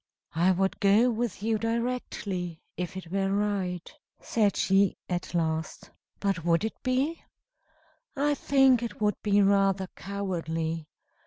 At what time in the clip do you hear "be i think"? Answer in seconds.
6.81-8.81